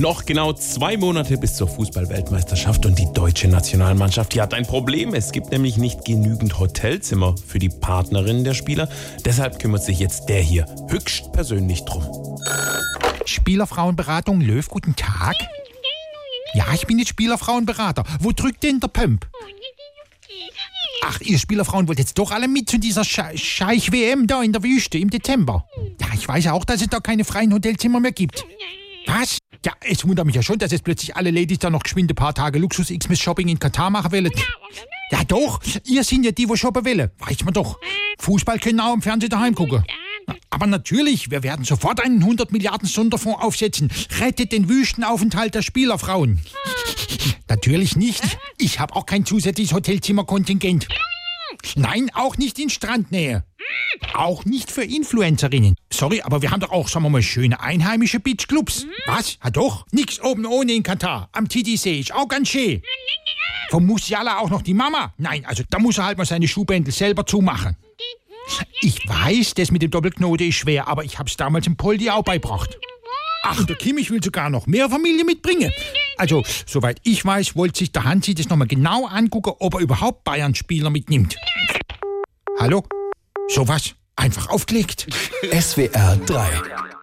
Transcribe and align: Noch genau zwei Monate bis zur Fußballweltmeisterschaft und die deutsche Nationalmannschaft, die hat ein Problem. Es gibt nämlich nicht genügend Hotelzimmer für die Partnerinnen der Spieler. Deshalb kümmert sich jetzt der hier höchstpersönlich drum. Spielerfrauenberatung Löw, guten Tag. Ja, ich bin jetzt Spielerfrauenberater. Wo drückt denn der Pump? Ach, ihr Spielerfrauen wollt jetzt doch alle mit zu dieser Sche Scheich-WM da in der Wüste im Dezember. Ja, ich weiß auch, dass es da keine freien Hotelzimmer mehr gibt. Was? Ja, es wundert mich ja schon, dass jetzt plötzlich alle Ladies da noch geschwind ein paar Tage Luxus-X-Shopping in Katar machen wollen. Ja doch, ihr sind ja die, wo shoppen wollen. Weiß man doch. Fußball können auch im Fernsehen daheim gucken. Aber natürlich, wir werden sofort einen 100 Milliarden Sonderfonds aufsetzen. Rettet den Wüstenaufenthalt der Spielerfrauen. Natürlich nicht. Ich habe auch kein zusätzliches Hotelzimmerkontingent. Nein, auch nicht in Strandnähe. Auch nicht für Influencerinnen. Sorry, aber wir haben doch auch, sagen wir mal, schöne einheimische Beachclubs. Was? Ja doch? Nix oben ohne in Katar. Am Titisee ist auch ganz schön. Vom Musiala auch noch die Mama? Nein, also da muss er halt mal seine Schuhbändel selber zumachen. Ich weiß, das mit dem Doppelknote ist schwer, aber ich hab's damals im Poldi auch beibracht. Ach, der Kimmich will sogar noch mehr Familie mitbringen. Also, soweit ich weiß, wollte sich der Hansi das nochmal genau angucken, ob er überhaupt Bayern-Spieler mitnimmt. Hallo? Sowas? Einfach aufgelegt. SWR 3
Noch 0.00 0.24
genau 0.24 0.54
zwei 0.54 0.96
Monate 0.96 1.36
bis 1.36 1.56
zur 1.56 1.68
Fußballweltmeisterschaft 1.68 2.86
und 2.86 2.98
die 2.98 3.12
deutsche 3.12 3.48
Nationalmannschaft, 3.48 4.32
die 4.32 4.40
hat 4.40 4.54
ein 4.54 4.64
Problem. 4.64 5.12
Es 5.12 5.30
gibt 5.30 5.50
nämlich 5.50 5.76
nicht 5.76 6.06
genügend 6.06 6.58
Hotelzimmer 6.58 7.34
für 7.46 7.58
die 7.58 7.68
Partnerinnen 7.68 8.42
der 8.42 8.54
Spieler. 8.54 8.88
Deshalb 9.26 9.58
kümmert 9.58 9.84
sich 9.84 9.98
jetzt 9.98 10.30
der 10.30 10.40
hier 10.40 10.64
höchstpersönlich 10.88 11.84
drum. 11.84 12.38
Spielerfrauenberatung 13.26 14.40
Löw, 14.40 14.66
guten 14.66 14.96
Tag. 14.96 15.36
Ja, 16.54 16.64
ich 16.72 16.86
bin 16.86 16.98
jetzt 16.98 17.08
Spielerfrauenberater. 17.08 18.04
Wo 18.20 18.32
drückt 18.32 18.62
denn 18.62 18.80
der 18.80 18.88
Pump? 18.88 19.28
Ach, 21.04 21.20
ihr 21.20 21.38
Spielerfrauen 21.38 21.88
wollt 21.88 21.98
jetzt 21.98 22.16
doch 22.16 22.30
alle 22.30 22.48
mit 22.48 22.70
zu 22.70 22.78
dieser 22.78 23.04
Sche 23.04 23.36
Scheich-WM 23.36 24.26
da 24.26 24.42
in 24.42 24.54
der 24.54 24.62
Wüste 24.62 24.96
im 24.96 25.10
Dezember. 25.10 25.66
Ja, 26.00 26.06
ich 26.14 26.26
weiß 26.26 26.46
auch, 26.46 26.64
dass 26.64 26.80
es 26.80 26.88
da 26.88 27.00
keine 27.00 27.24
freien 27.26 27.52
Hotelzimmer 27.52 28.00
mehr 28.00 28.12
gibt. 28.12 28.46
Was? 29.06 29.38
Ja, 29.64 29.72
es 29.80 30.06
wundert 30.06 30.26
mich 30.26 30.34
ja 30.34 30.42
schon, 30.42 30.58
dass 30.58 30.72
jetzt 30.72 30.84
plötzlich 30.84 31.16
alle 31.16 31.30
Ladies 31.30 31.58
da 31.58 31.70
noch 31.70 31.82
geschwind 31.82 32.10
ein 32.10 32.14
paar 32.14 32.34
Tage 32.34 32.58
Luxus-X-Shopping 32.58 33.48
in 33.48 33.58
Katar 33.58 33.90
machen 33.90 34.12
wollen. 34.12 34.30
Ja 35.10 35.24
doch, 35.24 35.60
ihr 35.84 36.04
sind 36.04 36.24
ja 36.24 36.30
die, 36.30 36.48
wo 36.48 36.56
shoppen 36.56 36.84
wollen. 36.84 37.10
Weiß 37.18 37.44
man 37.44 37.52
doch. 37.52 37.78
Fußball 38.20 38.58
können 38.58 38.80
auch 38.80 38.94
im 38.94 39.02
Fernsehen 39.02 39.30
daheim 39.30 39.54
gucken. 39.54 39.84
Aber 40.50 40.66
natürlich, 40.66 41.30
wir 41.30 41.42
werden 41.42 41.64
sofort 41.64 42.00
einen 42.00 42.20
100 42.20 42.52
Milliarden 42.52 42.88
Sonderfonds 42.88 43.42
aufsetzen. 43.42 43.90
Rettet 44.18 44.52
den 44.52 44.68
Wüstenaufenthalt 44.68 45.54
der 45.54 45.62
Spielerfrauen. 45.62 46.40
Natürlich 47.48 47.96
nicht. 47.96 48.38
Ich 48.58 48.78
habe 48.78 48.94
auch 48.94 49.06
kein 49.06 49.26
zusätzliches 49.26 49.74
Hotelzimmerkontingent. 49.74 50.86
Nein, 51.76 52.10
auch 52.14 52.36
nicht 52.36 52.58
in 52.58 52.70
Strandnähe. 52.70 53.44
Auch 54.14 54.44
nicht 54.44 54.70
für 54.70 54.82
Influencerinnen. 54.82 55.76
Sorry, 55.92 56.20
aber 56.22 56.42
wir 56.42 56.50
haben 56.50 56.60
doch 56.60 56.70
auch, 56.70 56.88
sagen 56.88 57.04
wir 57.04 57.10
mal, 57.10 57.22
schöne 57.22 57.60
einheimische 57.60 58.20
Beachclubs. 58.20 58.86
Was? 59.06 59.38
Ja 59.42 59.50
doch? 59.50 59.86
Nix 59.92 60.20
oben 60.20 60.46
ohne 60.46 60.72
in 60.72 60.82
Katar. 60.82 61.28
Am 61.32 61.48
Titisee 61.48 62.00
ist 62.00 62.12
auch 62.14 62.28
ganz 62.28 62.48
schön. 62.48 62.82
Vom 63.70 63.86
Musiala 63.86 64.38
auch 64.38 64.50
noch 64.50 64.62
die 64.62 64.74
Mama? 64.74 65.14
Nein, 65.16 65.44
also 65.46 65.62
da 65.70 65.78
muss 65.78 65.98
er 65.98 66.06
halt 66.06 66.18
mal 66.18 66.24
seine 66.24 66.48
Schuhbändel 66.48 66.92
selber 66.92 67.24
zumachen. 67.24 67.76
Ich 68.80 69.08
weiß, 69.08 69.54
das 69.54 69.70
mit 69.70 69.82
dem 69.82 69.90
Doppelknote 69.90 70.44
ist 70.44 70.56
schwer, 70.56 70.88
aber 70.88 71.04
ich 71.04 71.18
hab's 71.18 71.36
damals 71.36 71.66
im 71.68 71.76
Poldi 71.76 72.10
auch 72.10 72.24
beibracht. 72.24 72.76
Ach, 73.42 73.64
der 73.64 73.76
Kimmich 73.76 74.10
will 74.10 74.22
sogar 74.22 74.50
noch 74.50 74.66
mehr 74.66 74.90
Familie 74.90 75.24
mitbringen. 75.24 75.72
Also, 76.16 76.42
soweit 76.66 77.00
ich 77.04 77.24
weiß, 77.24 77.56
wollte 77.56 77.78
sich 77.78 77.92
der 77.92 78.04
Hansi 78.04 78.34
das 78.34 78.48
nochmal 78.48 78.68
genau 78.68 79.06
angucken, 79.06 79.54
ob 79.60 79.74
er 79.74 79.80
überhaupt 79.80 80.24
Bayern-Spieler 80.24 80.90
mitnimmt. 80.90 81.36
Hallo? 82.58 82.84
Sowas? 83.54 83.94
Einfach 84.16 84.48
aufgelegt. 84.48 85.06
SWR 85.60 86.16
3 86.26 86.90